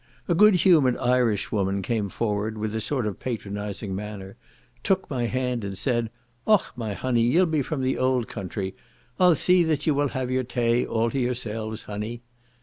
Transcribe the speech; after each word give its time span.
A 0.27 0.33
good 0.33 0.55
humoured 0.55 0.97
Irish 0.97 1.51
woman 1.51 1.83
came 1.83 2.09
forward 2.09 2.57
with 2.57 2.73
a 2.73 2.81
sort 2.81 3.05
of 3.05 3.19
patronising 3.19 3.93
manner, 3.93 4.35
took 4.81 5.07
my 5.11 5.27
hand, 5.27 5.63
and 5.63 5.77
said, 5.77 6.09
"Och, 6.47 6.73
my 6.75 6.93
honey, 6.95 7.21
ye'll 7.21 7.45
be 7.45 7.61
from 7.61 7.83
the 7.83 7.99
old 7.99 8.27
country. 8.27 8.73
I'll 9.19 9.35
see 9.35 9.61
you 9.71 9.93
will 9.93 10.07
have 10.09 10.31
your 10.31 10.43
tay 10.43 10.87
all 10.87 11.11
to 11.11 11.19
yourselves, 11.19 11.83
honey." 11.83 12.23